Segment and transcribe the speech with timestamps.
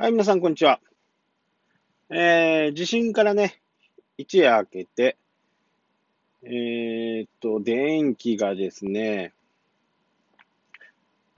[0.00, 0.80] はい、皆さん、こんにちは。
[2.08, 3.60] えー、地震からね、
[4.16, 5.18] 一夜明けて、
[6.42, 9.34] えー、っと、電気がですね、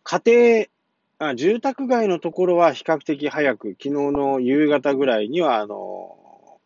[0.05, 0.23] 家
[1.19, 6.61] 庭あ、住宅街のところは比較的早く、昨日の夕方ぐらいには、あの、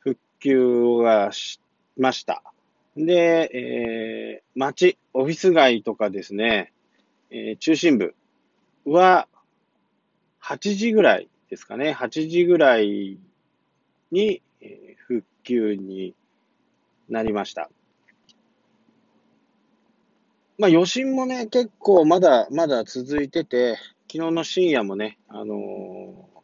[0.00, 1.60] 復旧がし
[1.96, 2.42] ました。
[2.96, 6.72] で、えー、街、オフィス街とかですね、
[7.30, 8.16] えー、中心部
[8.84, 9.28] は、
[10.48, 13.18] 8時ぐらいですかね、8時ぐらい
[14.12, 14.42] に、
[15.08, 16.14] 復旧に
[17.08, 17.68] なりました。
[20.56, 23.74] まあ余震もね、結構まだまだ続いてて、
[24.08, 26.40] 昨日の深夜もね、あのー、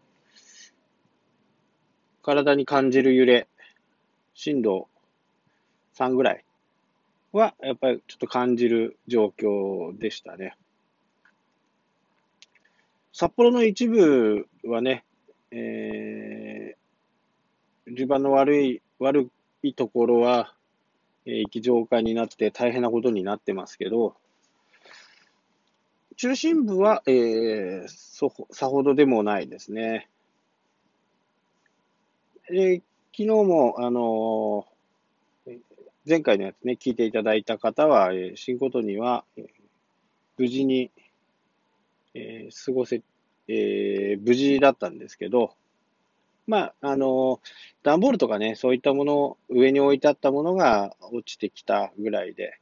[2.25, 3.47] 体に感じる揺れ、
[4.35, 4.89] 震度
[5.97, 6.45] 3ぐらい
[7.31, 10.57] は、やっぱりちょっと感じる状況でしたね。
[13.13, 15.05] 札幌の一部はね、
[15.51, 19.31] えー、地盤の悪い、悪
[19.63, 20.55] いところは、
[21.27, 24.17] えー、液状化になって大変なことになってますけど、
[26.17, 30.09] 中心部は、えー、そ、さほどでもないですね。
[32.49, 35.59] えー、昨日も、あのー、
[36.09, 39.47] 前回のやつね、聞いていただいた方は、えー、新ことには、えー、
[40.39, 40.91] 無事に、
[42.15, 43.03] えー、過ごせ、
[43.49, 45.55] えー、無事だったんですけど、
[46.47, 47.41] まあ、あの、
[47.83, 52.59] 段ボールとかね、そういったもの、上に置いてあったものが落ちてきたぐらいで、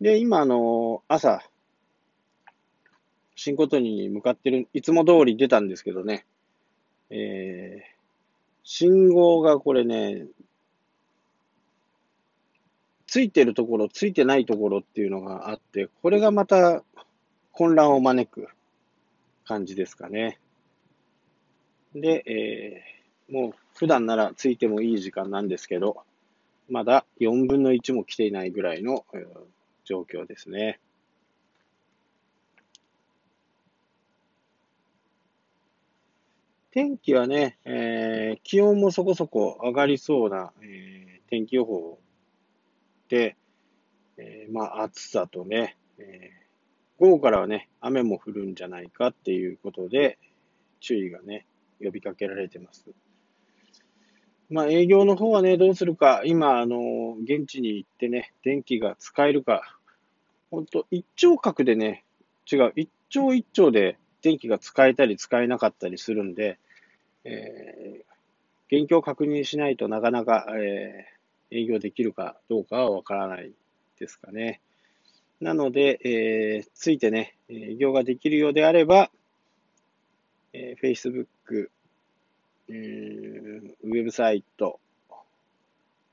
[0.00, 1.42] で、今、あの、朝、
[3.34, 6.24] 新琴に向かってる、いつも通り出たんですけどね、
[7.10, 7.96] えー、
[8.62, 10.26] 信号がこれね、
[13.06, 16.82] ついてるところ、ついてないところっていうのがあって、これがまた
[17.56, 18.48] 混乱を招く
[19.46, 20.38] 感じですかね。
[21.94, 26.02] で、えー、もう普段ならついてもいい時間なんですけど、
[26.68, 29.06] まだ4分の1も来ていないぐらいの、
[29.86, 30.80] 状況ですね。
[36.72, 41.98] 天気はね、えー、気温もそこそこ上がりそうな、えー、天気予報
[43.08, 43.34] で、
[44.18, 46.45] えー、まあ暑さとね、えー
[46.98, 50.18] 午後からはね、雨も降るんじゃないかっていうことで、
[50.80, 51.46] 注意がね、
[51.80, 52.86] 呼びかけられてます。
[54.48, 59.78] まあ、営業の方はね、どうするか、今、あの、現地に行ってね、電気が使えるか、
[60.50, 62.04] 本当一丁角でね、
[62.50, 66.58] 違う、一丁一丁で電気が使えたり使えなかったりするんで、
[67.24, 73.52] えー、現況確認しないとなかなか、えー、営業できるかどうかはわからない
[73.98, 74.60] ですかね。
[75.40, 79.10] なので、えー、ついてね、営業ができるようであれば、
[80.52, 81.68] えー、Facebook、
[82.68, 84.80] えー、ウェブサイト、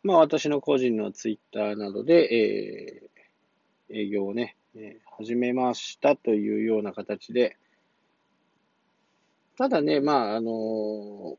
[0.04, 3.10] まあ私の個人の Twitter などで、
[3.90, 7.56] えー、営業をね、えー、始めましたというような形で、
[9.58, 11.38] ただね、まあ、あのー、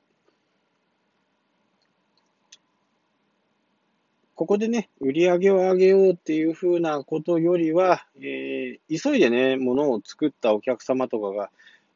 [4.34, 11.50] ここでね、売り上げを上げようっていうふうなことよりは、えー、急いでね、ものを作ったお客様とかが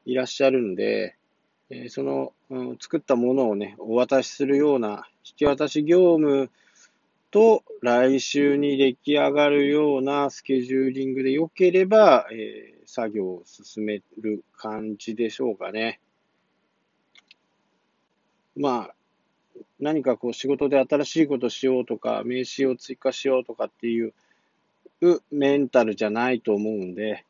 [0.04, 1.16] いらっしゃるんで、
[1.70, 6.50] えー、その、うん、作ったものをね、お渡しするような引き渡し業務
[7.32, 16.00] と来週に出来上がるようなスケジューリングで良ければ、えー、作業を進める感じでしょうかね。
[18.56, 18.94] まあ、
[19.80, 24.12] 何かこう仕事で新しいことしようとか、名刺を追加しようとかっていう
[25.30, 27.24] メンタルじゃないと思うんで、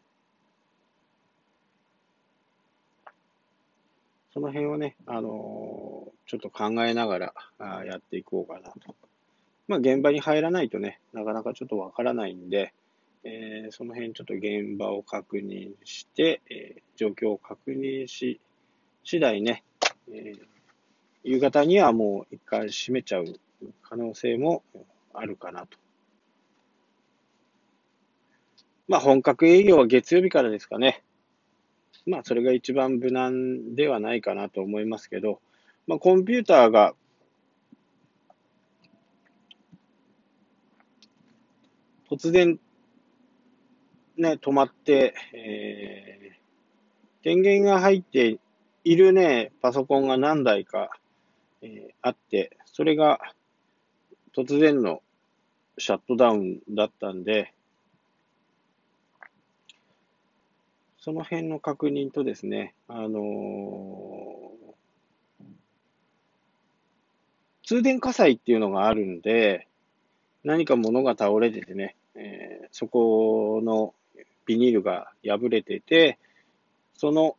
[4.33, 8.95] その辺はね、あの、ちょっと考えながらあやっていこうかなと。
[9.67, 12.73] まあ、現場に入らないとね、なかなかちょっとわからないんで、
[13.25, 18.41] えー、その辺ちょっと現場を確認して、えー、状況を確認し、
[19.05, 19.65] 次第ね、
[20.11, 20.58] えー
[21.25, 23.35] 夕方にはもう一回閉めちゃう
[23.83, 24.63] 可能性も
[25.13, 25.79] あるかなと。
[28.89, 31.03] まあ本格営業は月曜日からですかね。
[32.07, 35.41] まあそれが一番無難ではないかなと思いますけど、
[35.87, 36.95] まあコンピューターが
[42.11, 42.59] 突然
[44.19, 48.39] ね、止まって、えー、電源が入って
[48.83, 50.91] いるね、パソコンが何台か
[51.63, 53.21] えー、あって、それが
[54.37, 55.03] 突然の
[55.79, 57.53] シャットダウンだったんで、
[61.01, 65.47] その辺の確認とですね、あのー、
[67.65, 69.67] 通電火災っていうのがあるんで、
[70.45, 73.95] 何か物が倒れててね、えー、そこの
[74.45, 76.19] ビニールが破れてて、
[76.95, 77.38] その、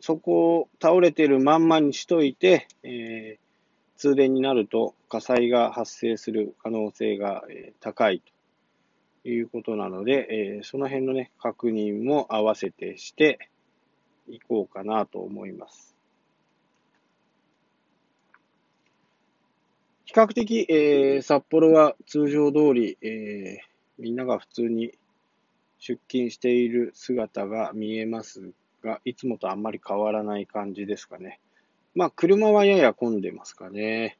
[0.00, 7.44] そこを倒れてるまんまにしといて、えー、通電になると火災が発生する可能性が、
[7.80, 8.22] 高い
[9.22, 13.50] ということなので、えー、その辺のね、確認も合わせてして
[14.28, 15.94] いこうかなと思います。
[20.06, 24.92] 比較的、えー、札幌は通常通り、えー、みんなが普通に
[25.78, 28.50] 出勤している姿が見えます
[28.82, 31.40] が、いつもとあんまり変わらない感じですかね。
[31.94, 34.18] まあ、車はやや混んでますかね。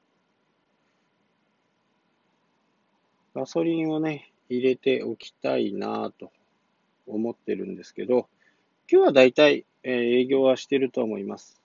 [3.34, 6.32] ガソリンをね、入れておきたいなと
[7.06, 8.28] 思ってるんですけど、
[8.90, 11.60] 今日はだいたい、営業はしてると思います。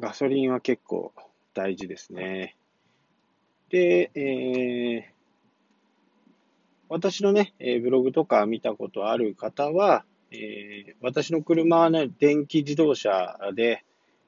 [0.00, 1.12] ガソリンは結構
[1.54, 2.56] 大事ですね。
[3.68, 5.19] で、えー、
[6.90, 13.84] 私のね、ブログとか見たことある方は、え、私の車はね、電気自動車で、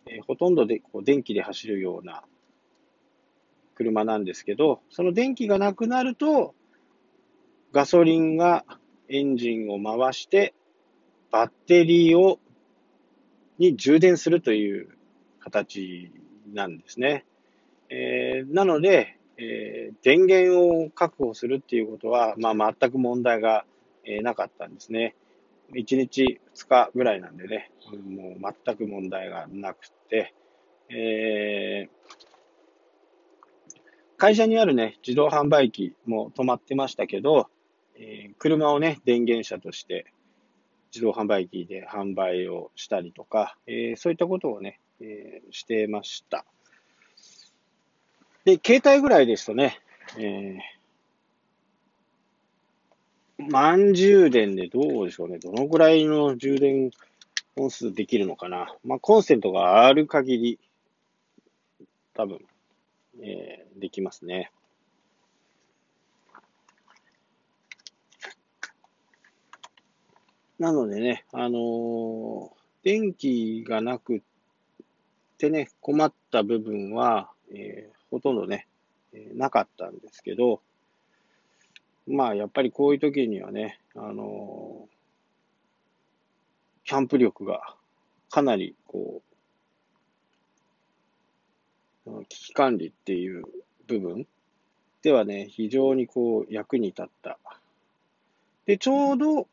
[0.06, 2.22] え、ほとんどでこう電気で走るような
[3.74, 6.54] 車なんですけど、その電気がなくなると、
[7.72, 8.64] ガソリンが
[9.08, 10.54] エンジンを回して、
[11.32, 12.38] バッテリーを、
[13.58, 14.96] に充電するという
[15.40, 16.12] 形
[16.52, 17.24] なんですね。
[17.90, 23.64] えー、なので、えー、電源を確保するっていうことは、まあ、全く問題が、
[24.04, 25.16] えー、なかったんですね。
[25.74, 27.70] 1日2日ぐらいなんでね、
[28.06, 30.34] もう全く問題がなくて、
[30.90, 32.12] えー、
[34.16, 37.48] 会社にあるね、自動販売機も止まってましたけど、
[37.96, 40.12] えー、車をね、電源車として
[40.92, 46.44] 自動販売機で販売をしたりとか、えー、そういったことをね、え、してました。
[48.44, 49.78] で、携帯ぐらいですとね、
[50.18, 55.38] えー、満充電でどうでしょうね。
[55.38, 56.90] どのぐらいの充電
[57.54, 58.74] 本数できるのかな。
[58.84, 60.58] まあ、コンセントがある限り、
[62.14, 62.40] 多分、
[63.20, 64.50] えー、できますね。
[70.58, 72.50] なのでね、あのー、
[72.82, 74.22] 電気がなく
[75.38, 78.68] てね、困った部分は、えー、ほとんどね、
[79.14, 80.60] え、なかったんですけど、
[82.06, 84.86] まあ、やっぱりこういう時にはね、あの、
[86.84, 87.74] キャンプ力が
[88.28, 89.22] かなり、こ
[92.06, 93.44] う、危機管理っていう
[93.86, 94.26] 部分
[95.02, 97.38] ではね、非常にこう、役に立った。
[98.66, 99.48] で、ちょうど、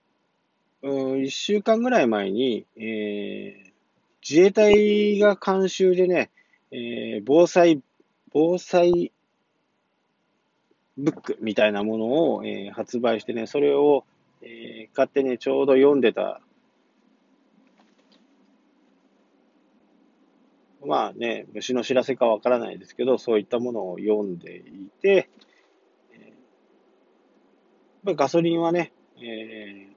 [0.81, 3.71] うん、一週間ぐらい前に、えー、
[4.27, 6.29] 自衛隊が監修でね、
[6.71, 7.81] えー、防災、
[8.31, 9.11] 防災
[10.99, 12.05] ブックみたいなもの
[12.35, 14.03] を、えー、発売してね、それを、
[14.41, 16.41] えー、買ってね、ちょうど読んでた。
[20.85, 25.29] まあね、虫の知らせかわからないですけど、そういったものを読んでいて、
[26.13, 29.87] えー、ガソリンはね、え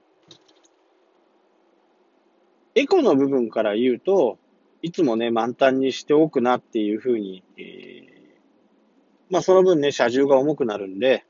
[2.75, 4.37] ー、エコの部分から言うと、
[4.81, 8.02] いつもね、満タンにしておくなっていうふうに、えー、
[9.33, 11.25] まあその分ね、車重が重くなるんで、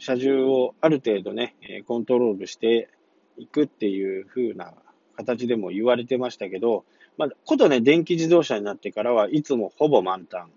[0.00, 1.54] 車重をある程度ね、
[1.86, 2.90] コントロールして
[3.36, 4.74] いくっていう風な
[5.16, 6.84] 形でも言われてましたけど、
[7.18, 10.50] まあ、ことね、電気自動車になってからはいつもほぼ満タン。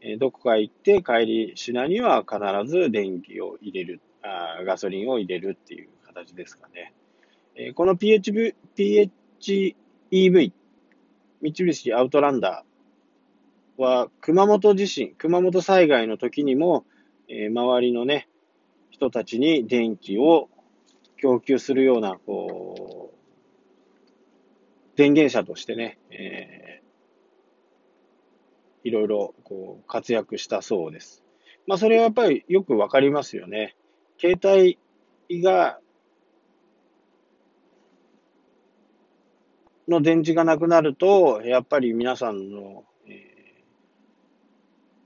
[0.00, 2.38] え、どこか行って帰り品には必
[2.70, 6.92] ず電気を入れるあガソリンを入れるっていう形ですかね。
[7.56, 10.52] え、この PHV PHEV、
[11.44, 16.86] 三菱アウトランダーは熊本地震、熊本災害の時にも、
[17.28, 18.28] えー、周りのね、
[18.90, 20.48] 人たちに電気を
[21.18, 31.22] 供給するような、こう、電源車としてね、えー、いろいろこう活躍したそうです。
[31.66, 33.76] まあそれはやっぱりよくわかりますよね。
[34.18, 35.78] 携帯が、
[39.88, 43.12] の電池がなくなると、やっぱり皆さんの、えー、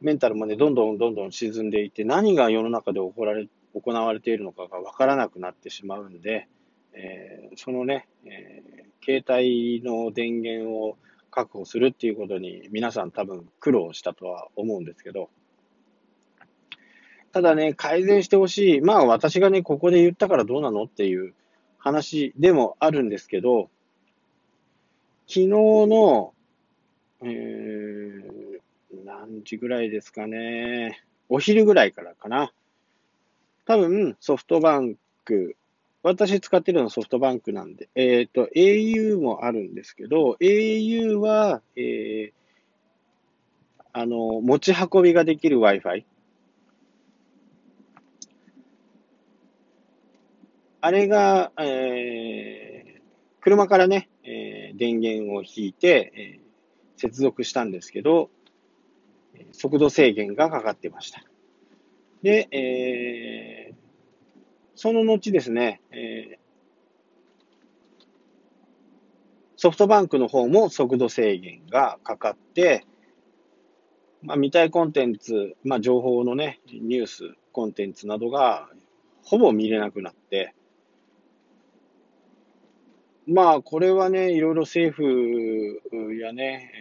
[0.00, 6.48] メンタルまでどんどんどんどん沈んでいって、何が世の中で行われ行われているのかがわからなくなってしまうんで、
[6.92, 10.96] えー、そのね、えー、携帯の電源を
[11.30, 15.30] 確保するっていうことに皆さん多分苦労したとは思うんですけど、
[17.32, 18.80] ただね、改善してほしい。
[18.80, 21.34] まあ私がね、ここで言ったからどうなのっていう
[21.78, 23.70] 話でもあるんですけど、
[25.28, 26.32] 昨日の、
[27.22, 31.04] えー、何時ぐらいですかね。
[31.28, 32.50] お昼ぐらいからかな。
[33.66, 34.94] 多分、ソフトバン
[35.26, 35.54] ク、
[36.02, 42.32] 私使ってるのはソフトバンクなんで、えっ、ー、と、au もあるんですけど、au は、えー、
[43.92, 46.04] あの、持ち運びができる Wi-Fi。
[50.80, 53.00] あれが、えー、
[53.42, 54.08] 車からね、
[54.78, 58.30] 電源を引いて、えー、接続したんですけど、
[59.52, 61.22] 速度制限がかかってました。
[62.22, 63.74] で、えー、
[64.74, 66.38] その後ですね、えー、
[69.56, 72.86] ソフトバンクの方も速度制限がかかって、
[74.22, 78.68] まあ、見たいコンテンツ、まあ、情報のね、ニュース、コンテンツなどが
[79.22, 80.54] ほぼ見れなくなって、
[83.30, 85.82] まあ、これはね、いろいろ政府
[86.18, 86.72] やね、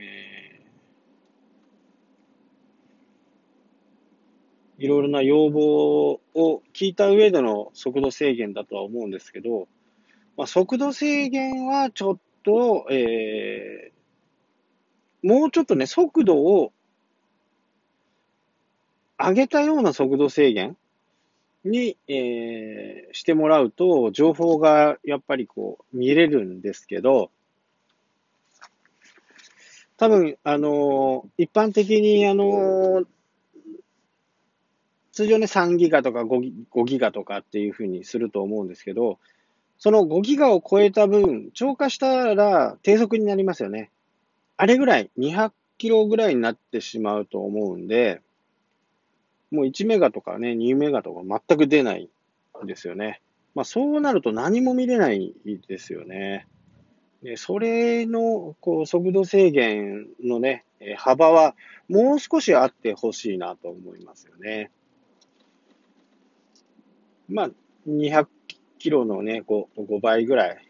[4.79, 9.67] えー、いろいろな要望を聞いた上での速度制限だとは思うんですけど、
[10.37, 16.71] まあ、速度制限はちょっと、えー、もうちょっとね、速度を
[19.19, 20.77] 上げたような速度制限
[21.69, 27.31] に、えー、してもらうと、情報がやっぱりこう、見れるんですけど、
[29.97, 33.05] 多分、あのー、一般的に、あのー、
[35.11, 39.17] 通常ね、3ギガとか 5, ギ5ギガとかっていうふうにすると思うんですけど、
[39.79, 43.91] その5ギガを超えた分、超過したら低速になりますよね。
[44.55, 48.21] あれぐらい、200キロぐらいになってしまうと思うんで、
[49.51, 52.09] もう1メガとかね、2メガとか全く出ない
[52.63, 53.21] んですよね。
[53.55, 55.33] まあそうなると何も見れない
[55.67, 56.47] ですよね。
[57.23, 60.65] でそれのこう速度制限のね、
[60.97, 61.55] 幅は
[61.89, 64.69] もう少しあってほしいなと思いますよね。
[67.27, 67.49] まあ
[67.87, 68.27] 200
[68.77, 70.63] キロのね、5, 5倍ぐらい。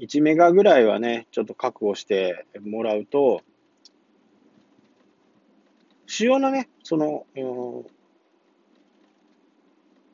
[0.00, 3.42] 1メガぐらいはね、ちょっと確保してもらうと、
[6.12, 7.24] 主要なね、その、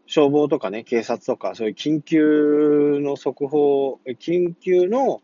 [0.07, 5.23] 消防とかね、警察とか、そういう緊急の速報、緊急の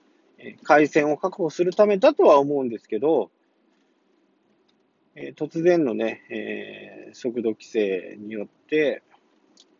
[0.64, 3.30] 回線を確保するためだとは思うんですけど、
[5.14, 9.04] え、突然のね、えー、速度規制によって、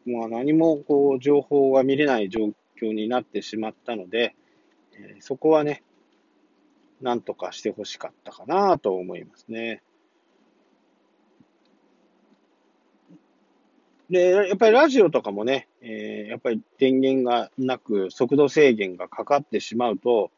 [0.07, 4.37] もう何もこう情報が見れない状況になってしまったので、
[4.93, 5.83] えー、そこはね、
[7.01, 9.83] なんとかしてほしかったかなと思いますね。
[14.11, 20.31] で、やっぱりラジオとかもね、えー、やっぱり電源がなく速度制限がかかってしまうと、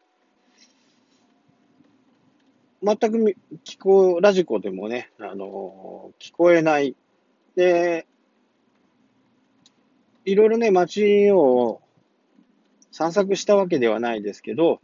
[2.83, 6.95] 全く聞こ、ラジコでもね、あのー、聞こえない。
[7.57, 8.07] で、
[10.25, 11.81] いろいろね、街を
[12.93, 14.81] 散策したわけではないですけど、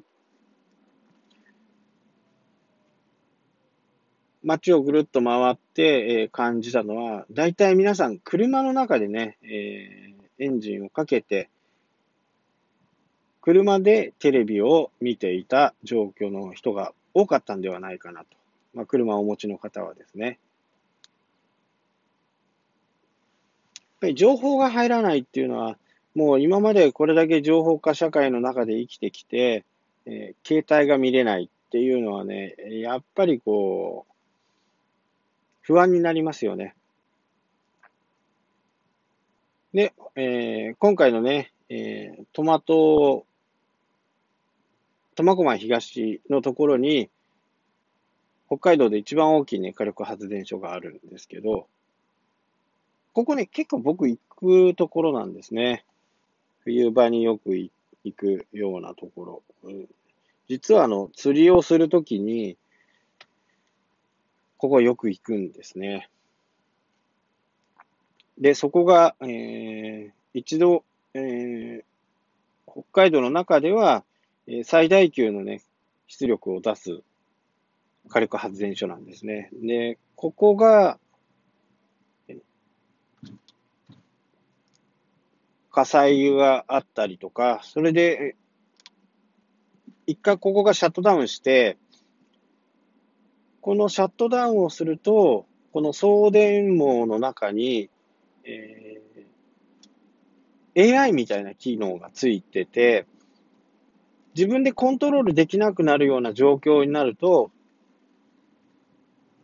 [4.44, 11.48] 街をぐるっと回って、えー、感じたのは、大体皆さん車の中でね、えー、エンジンをかけて、
[13.40, 18.26] 車でテレビを見ていた状況の人が多かったんではないかなと。
[18.74, 20.26] まあ、車をお持ちの方はですね。
[20.26, 20.38] やっ
[24.00, 25.76] ぱり情報が入らないっていうのは、
[26.14, 29.64] もう今までこれだけ情報化社会の中で生きてきて、
[30.06, 34.11] えー、携帯が見れないっていうのはね、やっぱりこう、
[35.62, 36.74] 不安になりますよね。
[39.72, 43.24] で、えー、今回のね、えー、トマト、
[45.14, 47.08] 苫小牧東のところに、
[48.48, 51.66] 北海道で一番大きいね、火力発電所があるんですけど、
[53.14, 55.84] ここね、結構僕行くところなんですね。
[56.64, 57.70] 冬場によく行
[58.14, 59.72] くようなところ。
[60.48, 62.56] 実はあの、釣りをするときに、
[64.62, 66.08] ここよく行くんですね。
[68.38, 71.82] で、そこが、えー、一度、えー、
[72.70, 74.04] 北海道の中では、
[74.46, 75.62] えー、最大級のね、
[76.06, 77.00] 出力を出す
[78.08, 79.50] 火力発電所なんですね。
[79.52, 81.00] で、ここが、
[85.72, 88.36] 火災があったりとか、それで、
[90.06, 91.78] 一回ここがシャットダウンして、
[93.62, 97.88] このシャットダウンをすると、この送電網の中に、
[98.44, 103.06] えー、AI みたいな機能がついてて、
[104.34, 107.52] 自分でコントロールできなくなるような状況になると、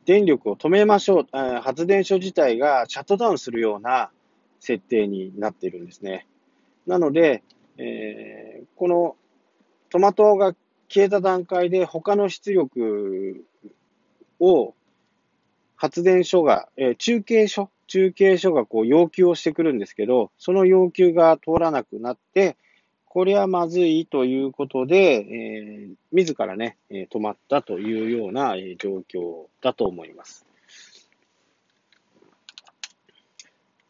[0.04, 1.26] 電力を止めましょう、
[1.60, 4.10] 発電所自体がシャットダウンするような
[4.58, 6.26] 設定になっているんですね。
[6.88, 7.44] なので、
[7.76, 9.16] えー、この
[9.90, 10.56] トマトが
[10.88, 13.44] 消えた段階で他の出力
[14.40, 14.74] を
[15.76, 22.56] 発電所が、えー、中継所、中継所がこう要求をしてくるんですけど、その要求が通らなくなって、
[23.06, 30.44] これはまずいということで、えー、自らね、止まったというような状況だと思います。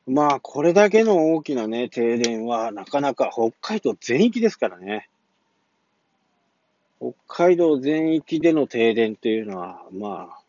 [0.07, 5.11] まあ、これだけの大きなね、停電はなかなか北海道全域ですからね。
[7.01, 10.41] 北海道全域での停電っていうのは、まあ、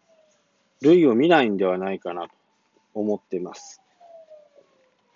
[0.82, 2.34] 類を見ないんではないかなと
[2.94, 3.82] 思っています。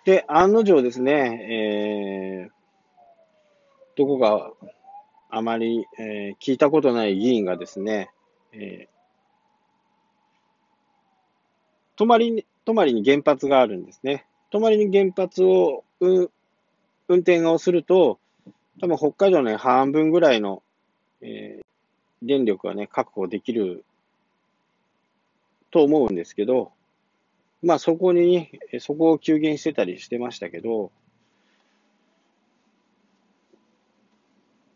[0.04, 2.50] で、案の定ですね、えー、
[3.96, 4.52] どこか
[5.30, 8.10] あまり、えー、聞いたことない議員がですね、
[8.52, 8.94] えー、
[11.96, 14.26] 泊まりに、泊まりに原発があるんですね。
[14.50, 16.28] 泊まりに原発を、運
[17.08, 18.18] 転をすると、
[18.80, 20.62] 多分北海道の半分ぐらいの、
[21.26, 21.64] えー、
[22.26, 23.84] 電力がね、確保できる
[25.70, 26.72] と思うんですけど、
[27.62, 30.92] まあそこに、そこを急減してたりしてましたけど、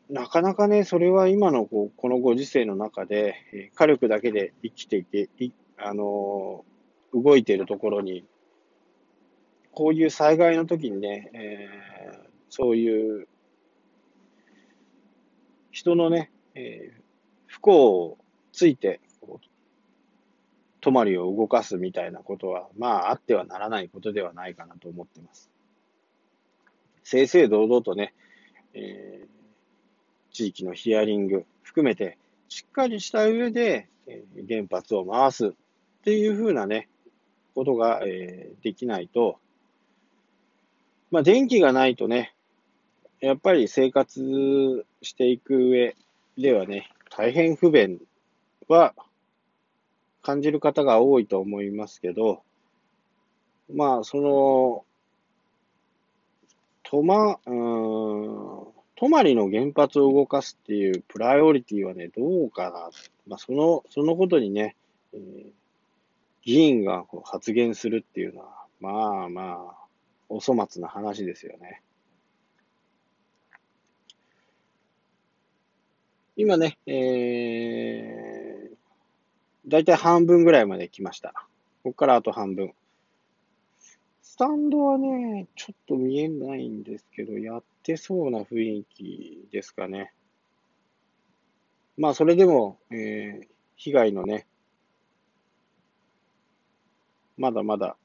[0.08, 6.64] なかなかね、それは今のこうこのご時世の中で、火力だけで生きていて、いあの
[7.12, 8.24] 動いているところに、
[9.72, 13.28] こういう災害の時にね、えー、そういう
[15.70, 17.02] 人のね、えー、
[17.46, 18.18] 不幸を
[18.52, 19.00] ついて、
[20.80, 25.50] 泊まりを動かすみたいなことは、まあ、あってはならないことではないかなと思ってます。
[27.04, 28.14] 正々堂々とね、
[28.74, 32.18] えー、地域のヒアリング含めて、
[32.48, 35.50] しっかりした上で、えー、原発を回すっ
[36.04, 36.88] ていうふうなね、
[37.54, 39.38] ことが、えー、できないと、
[41.10, 42.34] まあ、電気がないとね、
[43.20, 45.96] やっぱり生活していく上
[46.38, 48.00] ではね、大変不便
[48.68, 48.94] は
[50.22, 52.42] 感じる方が多いと思いますけど、
[53.74, 54.84] まあ、その、
[56.84, 62.90] とま、うん、泊まりの原発を動かすっていうプライオリティはね、どうかな。
[63.26, 64.76] まあ、その、そのことにね、
[65.12, 65.50] えー、
[66.44, 69.86] 議員がこう発言するっていうのは、まあまあ、
[70.28, 71.82] お粗末な話ですよね。
[76.40, 78.76] 今ね、えー、
[79.66, 81.32] だいたい半分ぐらいまで来ました。
[81.82, 82.72] ここからあと半分。
[84.22, 90.12] スタンドはね、ちょっと見えないんですけど、やってそうな雰囲気ですかね。
[91.96, 94.46] まあ、それでも、えー、被害のね、
[97.36, 97.96] まだまだ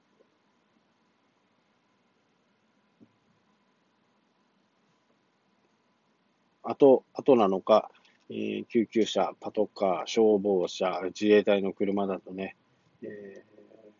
[6.63, 7.91] 後、後なのか、
[8.35, 12.55] えー、救急車、パトカー、消防車、自衛隊の車だとね、
[13.03, 13.91] えー、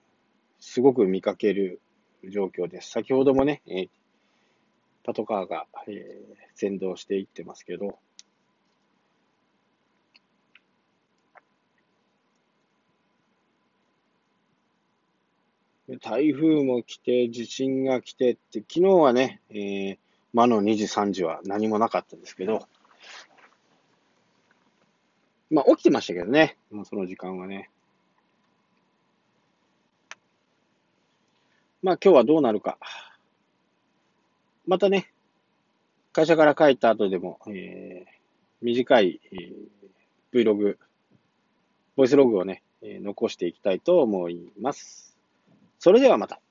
[0.60, 1.80] すごく見かける
[2.28, 2.90] 状況です。
[2.90, 3.90] 先ほどもね、えー、
[5.04, 8.00] パトカーが、えー、先導していってますけど、
[16.02, 19.98] 台風も来て、地震が来てって、昨日はね、えー、
[20.34, 22.68] 魔の2時、3時は何もなかったですけど、
[25.54, 27.70] まあ起きてましたけどね、その時間はね。
[31.84, 32.80] まあ今日はどうなるか。
[34.66, 35.14] またね、
[36.12, 38.12] 会社から帰った後でも、えー、
[38.64, 40.78] 短い、えー、Vlog、
[41.96, 45.16] ボイスログをね、えー、残していきたいと思います。
[45.78, 46.42] それではまた。